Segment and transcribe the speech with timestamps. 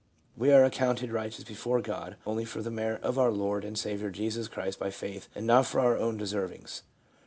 [0.35, 3.77] "We are ac counted righteous before God, only for the merit of our Lord and
[3.77, 6.81] Saviour Jesus Christ by faith and not for our own de servings."